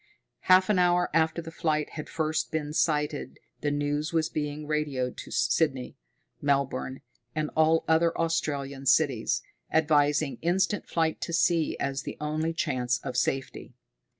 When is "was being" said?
4.11-4.65